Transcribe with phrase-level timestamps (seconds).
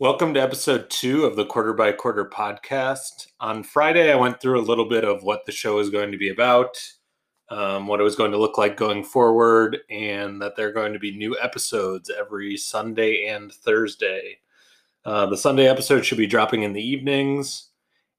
[0.00, 3.28] Welcome to episode two of the Quarter by Quarter podcast.
[3.38, 6.18] On Friday, I went through a little bit of what the show is going to
[6.18, 6.76] be about,
[7.48, 10.94] um, what it was going to look like going forward, and that there are going
[10.94, 14.38] to be new episodes every Sunday and Thursday.
[15.04, 17.68] Uh, the Sunday episode should be dropping in the evenings,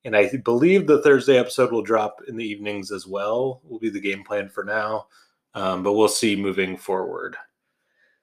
[0.05, 3.59] and I believe the Thursday episode will drop in the evenings as well.
[3.65, 5.07] Will be the game plan for now,
[5.53, 7.35] um, but we'll see moving forward.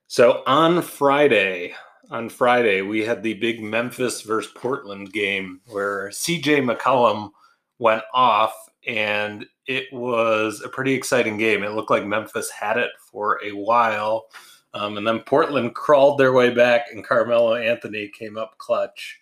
[0.07, 1.75] So on Friday,
[2.11, 7.31] on Friday, we had the big Memphis versus Portland game where CJ McCollum
[7.79, 8.55] went off,
[8.87, 11.63] and it was a pretty exciting game.
[11.63, 14.27] It looked like Memphis had it for a while.
[14.75, 19.21] Um, and then Portland crawled their way back, and Carmelo Anthony came up clutch.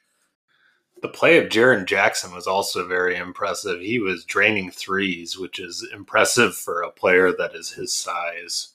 [1.02, 3.80] The play of Jaren Jackson was also very impressive.
[3.80, 8.74] He was draining threes, which is impressive for a player that is his size.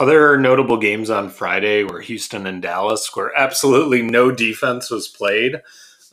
[0.00, 5.60] Other notable games on Friday were Houston and Dallas, where absolutely no defense was played.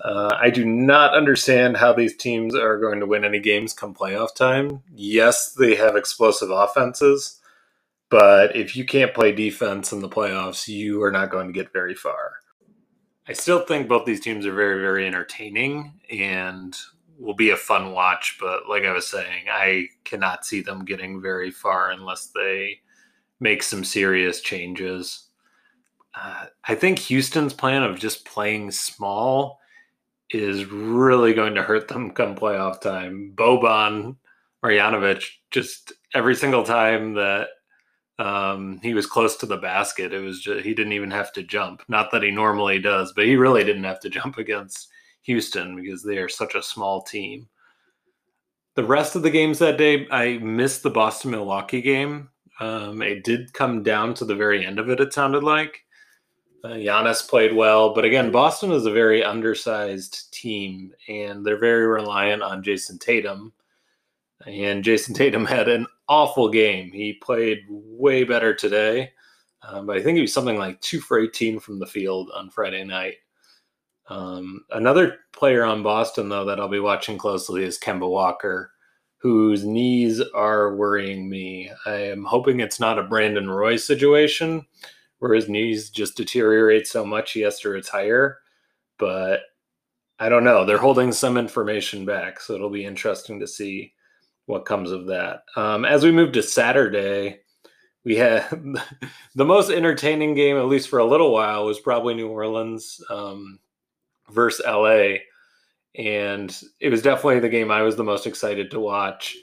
[0.03, 3.95] Uh, I do not understand how these teams are going to win any games come
[3.95, 4.83] playoff time.
[4.93, 7.39] Yes, they have explosive offenses,
[8.09, 11.71] but if you can't play defense in the playoffs, you are not going to get
[11.71, 12.33] very far.
[13.25, 16.75] I still think both these teams are very, very entertaining and
[17.17, 18.37] will be a fun watch.
[18.37, 22.81] But like I was saying, I cannot see them getting very far unless they
[23.39, 25.27] make some serious changes.
[26.15, 29.59] Uh, I think Houston's plan of just playing small
[30.31, 33.33] is really going to hurt them come playoff time.
[33.35, 34.15] Boban
[34.63, 37.49] Marjanovic, just every single time that
[38.19, 41.43] um, he was close to the basket, it was just, he didn't even have to
[41.43, 41.83] jump.
[41.87, 44.89] Not that he normally does, but he really didn't have to jump against
[45.21, 47.47] Houston because they are such a small team.
[48.75, 53.23] The rest of the games that day, I missed the Boston Milwaukee game um, it
[53.23, 55.83] did come down to the very end of it, it sounded like.
[56.63, 61.85] Uh, Giannis played well, but again, Boston is a very undersized team, and they're very
[61.85, 63.53] reliant on Jayson Tatum.
[64.45, 66.91] And Jayson Tatum had an awful game.
[66.91, 69.11] He played way better today,
[69.61, 72.49] um, but I think he was something like two for 18 from the field on
[72.49, 73.15] Friday night.
[74.09, 78.71] Um, another player on Boston, though, that I'll be watching closely is Kemba Walker
[79.17, 81.71] whose knees are worrying me.
[81.85, 84.65] I am hoping it's not a Brandon Roy situation
[85.19, 88.39] where his knees just deteriorate so much he has to retire.
[88.99, 89.41] But
[90.19, 90.65] I don't know.
[90.65, 93.93] They're holding some information back, so it'll be interesting to see
[94.45, 95.43] what comes of that.
[95.55, 97.39] Um, as we move to Saturday,
[98.03, 98.47] we had
[99.35, 103.59] the most entertaining game, at least for a little while, was probably New Orleans um,
[104.31, 105.17] versus LA
[105.95, 109.35] and it was definitely the game I was the most excited to watch.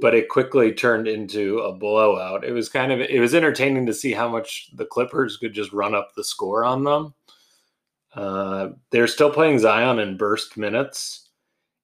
[0.00, 2.44] But it quickly turned into a blowout.
[2.44, 5.72] It was kind of it was entertaining to see how much the Clippers could just
[5.72, 7.14] run up the score on them.
[8.14, 11.30] Uh, they're still playing Zion in burst minutes,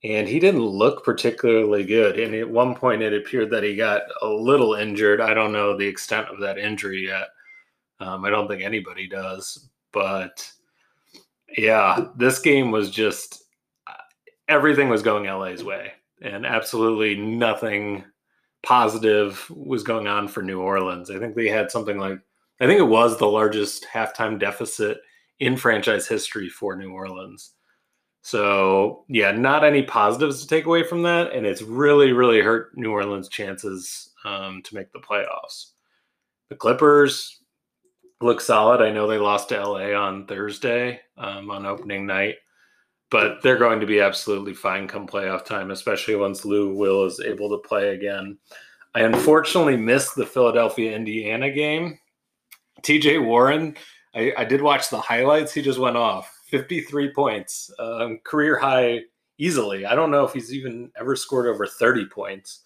[0.05, 2.19] and he didn't look particularly good.
[2.19, 5.23] And at one point, it appeared that he got a little injured.
[5.23, 7.29] I don't know the extent of that injury yet.
[8.01, 10.47] Um, I don't think anybody does, but
[11.57, 13.45] yeah, this game was just
[14.49, 15.93] everything was going LA's way,
[16.23, 18.05] and absolutely nothing
[18.63, 21.11] positive was going on for New Orleans.
[21.11, 22.19] I think they had something like,
[22.61, 24.99] I think it was the largest halftime deficit
[25.39, 27.53] in franchise history for New Orleans.
[28.23, 31.33] So, yeah, not any positives to take away from that.
[31.33, 35.71] And it's really, really hurt New Orleans' chances um, to make the playoffs.
[36.51, 37.41] The Clippers
[38.21, 38.83] look solid.
[38.83, 42.37] I know they lost to LA on Thursday um, on opening night
[43.11, 47.21] but they're going to be absolutely fine come playoff time, especially once Lou Will is
[47.21, 48.37] able to play again.
[48.95, 51.99] I unfortunately missed the Philadelphia Indiana game.
[52.83, 53.77] TJ Warren,
[54.15, 55.53] I, I, did watch the highlights.
[55.53, 59.01] He just went off 53 points, um, career high
[59.39, 59.85] easily.
[59.85, 62.63] I don't know if he's even ever scored over 30 points.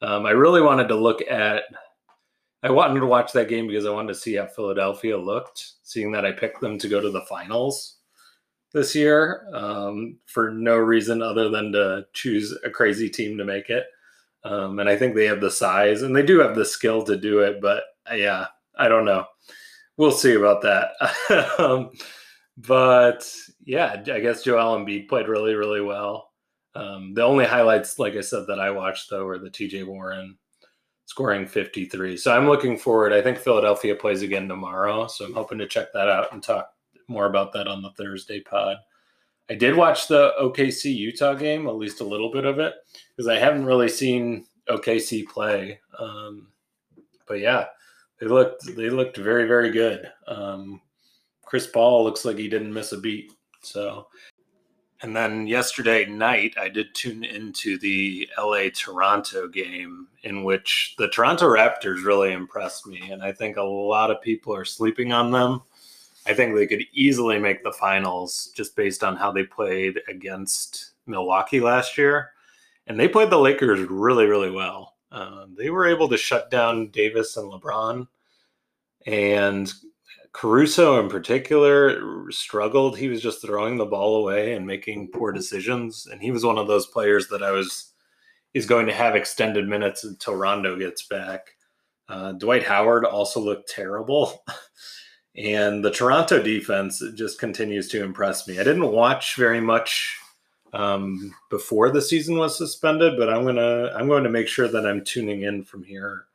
[0.00, 1.64] Um, I really wanted to look at,
[2.62, 6.10] I wanted to watch that game because I wanted to see how Philadelphia looked, seeing
[6.12, 7.98] that I picked them to go to the finals
[8.72, 13.70] this year um, for no reason other than to choose a crazy team to make
[13.70, 13.84] it.
[14.44, 17.16] Um, and I think they have the size and they do have the skill to
[17.16, 17.60] do it.
[17.60, 18.46] But uh, yeah,
[18.76, 19.26] I don't know.
[19.96, 21.58] We'll see about that.
[21.58, 21.90] um,
[22.56, 23.30] but
[23.64, 26.30] yeah, I guess Joel Embiid played really, really well.
[26.74, 30.36] Um, the only highlights, like I said, that I watched though were the TJ Warren
[31.04, 32.16] scoring 53.
[32.16, 33.12] So I'm looking forward.
[33.12, 35.06] I think Philadelphia plays again tomorrow.
[35.06, 36.70] So I'm hoping to check that out and talk
[37.08, 38.76] more about that on the Thursday pod.
[39.50, 42.74] I did watch the OKC Utah game, at least a little bit of it,
[43.10, 45.80] because I haven't really seen OKC play.
[45.98, 46.48] Um,
[47.26, 47.66] but yeah,
[48.20, 50.10] they looked they looked very very good.
[50.26, 50.80] Um,
[51.44, 54.06] Chris Paul looks like he didn't miss a beat So,
[55.02, 61.08] and then yesterday night, I did tune into the LA Toronto game in which the
[61.08, 63.10] Toronto Raptors really impressed me.
[63.10, 65.60] And I think a lot of people are sleeping on them.
[66.26, 70.92] I think they could easily make the finals just based on how they played against
[71.06, 72.30] Milwaukee last year.
[72.86, 74.96] And they played the Lakers really, really well.
[75.10, 78.06] Uh, they were able to shut down Davis and LeBron.
[79.06, 79.72] And
[80.32, 82.96] Caruso, in particular, struggled.
[82.96, 86.06] He was just throwing the ball away and making poor decisions.
[86.10, 87.92] And he was one of those players that I was,
[88.54, 91.48] he's going to have extended minutes until Rondo gets back.
[92.08, 94.42] Uh, Dwight Howard also looked terrible.
[95.36, 98.58] and the Toronto defense just continues to impress me.
[98.58, 100.18] I didn't watch very much
[100.72, 104.86] um, before the season was suspended, but I'm gonna I'm going to make sure that
[104.86, 106.26] I'm tuning in from here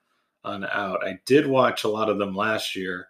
[0.44, 1.05] on out.
[1.05, 3.07] I did watch a lot of them last year,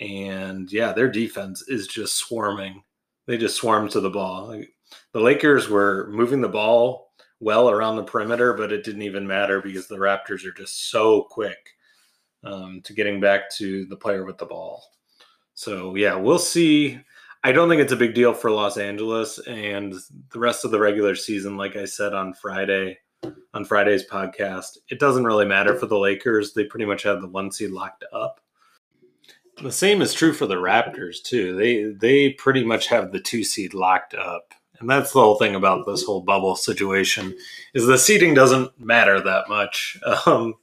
[0.00, 2.82] and yeah, their defense is just swarming.
[3.26, 4.62] They just swarm to the ball.
[5.12, 9.60] The Lakers were moving the ball well around the perimeter, but it didn't even matter
[9.60, 11.58] because the Raptors are just so quick
[12.42, 14.82] um, to getting back to the player with the ball.
[15.58, 17.00] So yeah, we'll see.
[17.42, 19.92] I don't think it's a big deal for Los Angeles and
[20.30, 21.56] the rest of the regular season.
[21.56, 22.98] Like I said on Friday,
[23.52, 26.52] on Friday's podcast, it doesn't really matter for the Lakers.
[26.52, 28.40] They pretty much have the one seed locked up.
[29.60, 31.56] The same is true for the Raptors too.
[31.56, 34.54] They they pretty much have the two seed locked up.
[34.78, 37.36] And that's the whole thing about this whole bubble situation
[37.74, 39.98] is the seeding doesn't matter that much.
[40.24, 40.54] Um,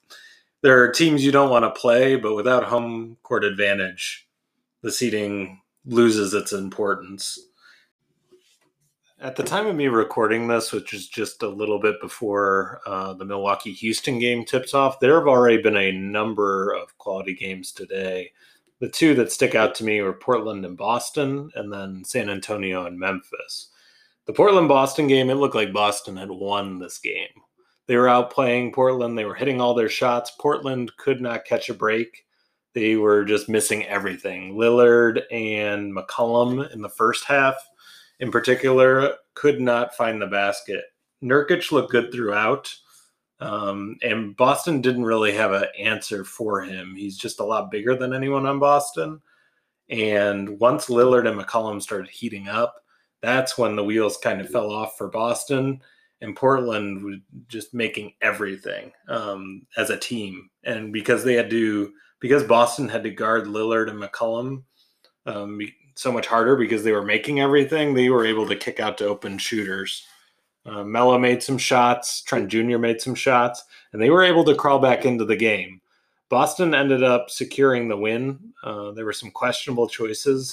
[0.62, 4.25] there are teams you don't want to play, but without home court advantage,
[4.86, 7.40] the seeding loses its importance.
[9.20, 13.16] At the time of me recording this, which is just a little bit before uh,
[13.16, 17.72] the Milwaukee Houston game tips off, there have already been a number of quality games
[17.72, 18.32] today.
[18.80, 22.86] The two that stick out to me were Portland and Boston, and then San Antonio
[22.86, 23.70] and Memphis.
[24.28, 27.42] The Portland Boston game, it looked like Boston had won this game.
[27.88, 29.18] They were outplaying Portland.
[29.18, 30.32] They were hitting all their shots.
[30.40, 32.25] Portland could not catch a break.
[32.76, 34.54] They were just missing everything.
[34.54, 37.56] Lillard and McCollum in the first half,
[38.20, 40.84] in particular, could not find the basket.
[41.24, 42.72] Nurkic looked good throughout.
[43.40, 46.96] Um, and Boston didn't really have an answer for him.
[46.96, 49.22] He's just a lot bigger than anyone on Boston.
[49.90, 52.76] And once Lillard and McCollum started heating up,
[53.22, 55.82] that's when the wheels kind of fell off for Boston
[56.22, 57.18] and Portland was
[57.48, 60.50] just making everything um, as a team.
[60.64, 61.92] And because they had to,
[62.26, 64.64] because Boston had to guard Lillard and McCollum
[65.28, 65.62] um,
[65.94, 69.06] so much harder because they were making everything, they were able to kick out to
[69.06, 70.08] open shooters.
[70.66, 72.80] Uh, Melo made some shots, Trent Jr.
[72.80, 73.64] made some shots,
[73.94, 75.80] and they were able to crawl back into the game.
[76.28, 78.40] Boston ended up securing the win.
[78.64, 80.52] Uh, there were some questionable choices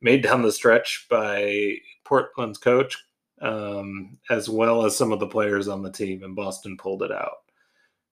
[0.00, 2.96] made down the stretch by Portland's coach,
[3.42, 7.12] um, as well as some of the players on the team, and Boston pulled it
[7.12, 7.42] out.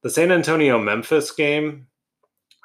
[0.02, 1.86] The San Antonio Memphis game,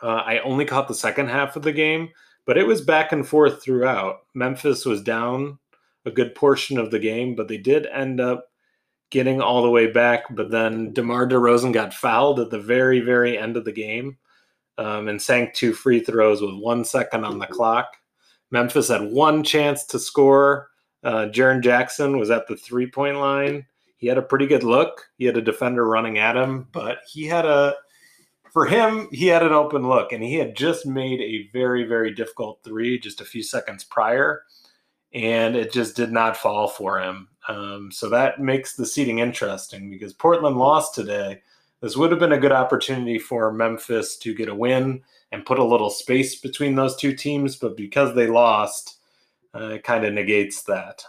[0.05, 2.09] uh, I only caught the second half of the game,
[2.45, 4.17] but it was back and forth throughout.
[4.35, 5.57] Memphis was down
[6.05, 8.51] a good portion of the game, but they did end up
[9.09, 10.25] getting all the way back.
[10.29, 14.19] But then DeMar DeRozan got fouled at the very, very end of the game
[14.77, 17.97] um, and sank two free throws with one second on the clock.
[18.51, 20.69] Memphis had one chance to score.
[21.03, 23.65] Uh, Jaren Jackson was at the three point line.
[23.97, 25.01] He had a pretty good look.
[25.17, 27.73] He had a defender running at him, but he had a,
[28.55, 32.13] for him, he had an open look and he had just made a very, very
[32.13, 34.43] difficult three just a few seconds prior.
[35.13, 37.27] And it just did not fall for him.
[37.49, 41.41] Um, so that makes the seeding interesting because Portland lost today.
[41.81, 45.01] This would have been a good opportunity for Memphis to get a win
[45.33, 47.57] and put a little space between those two teams.
[47.57, 48.99] But because they lost,
[49.53, 51.03] uh, it kind of negates that.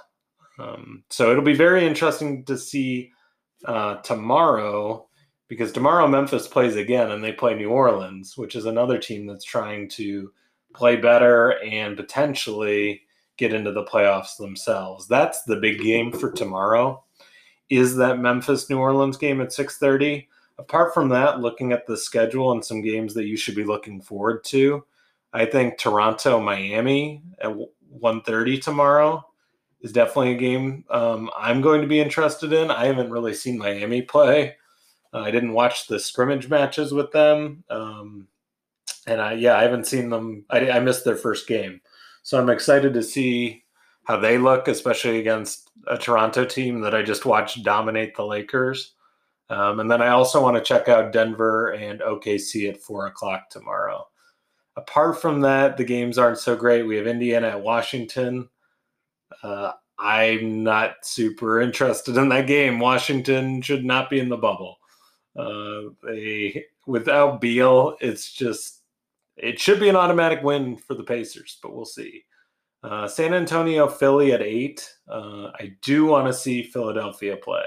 [0.58, 3.12] Um, so it'll be very interesting to see
[3.66, 5.05] uh, tomorrow
[5.48, 9.44] because tomorrow Memphis plays again and they play New Orleans, which is another team that's
[9.44, 10.32] trying to
[10.74, 13.02] play better and potentially
[13.36, 15.06] get into the playoffs themselves.
[15.08, 17.02] That's the big game for tomorrow.
[17.68, 20.26] Is that Memphis New Orleans game at 6:30?
[20.58, 24.00] apart from that, looking at the schedule and some games that you should be looking
[24.00, 24.84] forward to,
[25.32, 27.54] I think Toronto Miami at
[28.00, 29.26] 1:30 tomorrow
[29.80, 32.70] is definitely a game um, I'm going to be interested in.
[32.70, 34.56] I haven't really seen Miami play.
[35.16, 38.28] Uh, I didn't watch the scrimmage matches with them, um,
[39.06, 40.44] and I yeah I haven't seen them.
[40.50, 41.80] I, I missed their first game,
[42.22, 43.64] so I'm excited to see
[44.04, 48.92] how they look, especially against a Toronto team that I just watched dominate the Lakers.
[49.48, 53.48] Um, and then I also want to check out Denver and OKC at four o'clock
[53.48, 54.06] tomorrow.
[54.76, 56.82] Apart from that, the games aren't so great.
[56.82, 58.50] We have Indiana at Washington.
[59.42, 62.80] Uh, I'm not super interested in that game.
[62.80, 64.76] Washington should not be in the bubble.
[65.36, 68.82] Uh, they without Beal, it's just
[69.36, 72.24] it should be an automatic win for the Pacers, but we'll see.
[72.82, 74.88] Uh, San Antonio, Philly at eight.
[75.08, 77.66] Uh, I do want to see Philadelphia play,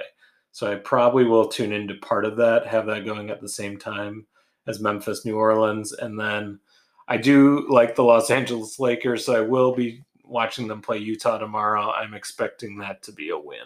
[0.52, 3.78] so I probably will tune into part of that, have that going at the same
[3.78, 4.26] time
[4.68, 6.60] as Memphis, New Orleans, and then
[7.08, 11.40] I do like the Los Angeles Lakers, so I will be watching them play Utah
[11.40, 11.92] tomorrow.
[11.92, 13.58] I'm expecting that to be a win.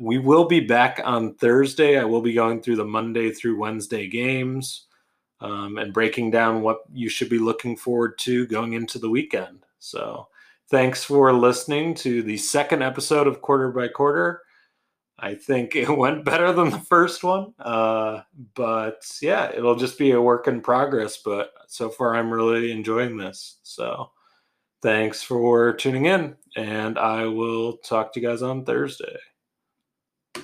[0.00, 1.98] We will be back on Thursday.
[1.98, 4.86] I will be going through the Monday through Wednesday games
[5.40, 9.64] um, and breaking down what you should be looking forward to going into the weekend.
[9.78, 10.28] So,
[10.68, 14.42] thanks for listening to the second episode of Quarter by Quarter.
[15.18, 17.54] I think it went better than the first one.
[17.58, 18.22] Uh,
[18.54, 21.18] but yeah, it'll just be a work in progress.
[21.18, 23.58] But so far, I'm really enjoying this.
[23.62, 24.10] So
[24.82, 29.16] thanks for tuning in, and I will talk to you guys on Thursday.